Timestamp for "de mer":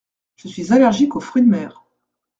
1.43-1.83